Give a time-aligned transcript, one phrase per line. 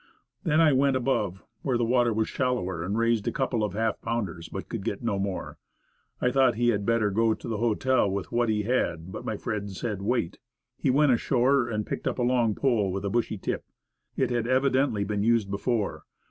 [0.43, 4.01] Then I went above, where the water was shallower, and raised a couple of half
[4.01, 5.59] pounders, but could get no more.
[6.19, 9.37] I thought we had better go to the hotel with what we had, but my
[9.37, 10.39] friend said "wait;"
[10.75, 13.63] he went ashore and picked up a long pole with a bushy tip;
[14.17, 16.01] it had evidently been used before.